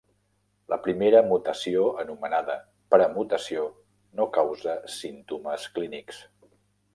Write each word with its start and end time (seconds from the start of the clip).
La 0.71 0.77
primera 0.85 1.19
mutació, 1.31 1.83
anomenada 2.03 2.55
"premutació", 2.95 3.67
no 4.21 4.27
causa 4.39 4.75
símptomes 4.97 5.69
clínics. 5.77 6.25